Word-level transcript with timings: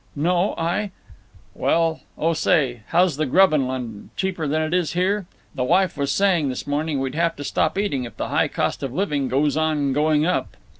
"No, 0.15 0.55
I—" 0.57 0.89
"Well…. 1.53 1.99
Oh, 2.17 2.33
say, 2.33 2.81
how's 2.87 3.17
the 3.17 3.27
grub 3.27 3.53
in 3.53 3.67
London? 3.67 4.09
Cheaper 4.15 4.47
than 4.47 4.63
it 4.63 4.73
is 4.73 4.93
here? 4.93 5.27
The 5.53 5.63
wife 5.63 5.95
was 5.95 6.11
saying 6.11 6.49
this 6.49 6.65
morning 6.65 6.99
we'd 6.99 7.13
have 7.13 7.35
to 7.35 7.43
stop 7.43 7.77
eating 7.77 8.05
if 8.05 8.17
the 8.17 8.29
high 8.29 8.47
cost 8.47 8.81
of 8.81 8.91
living 8.95 9.27
goes 9.27 9.55
on 9.55 9.93
going 9.93 10.25
up." 10.25 10.57